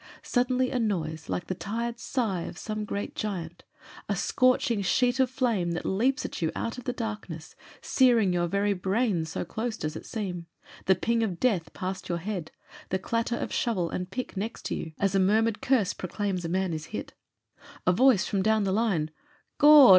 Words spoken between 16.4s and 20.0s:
a man is hit; a voice from down the line: "Gawd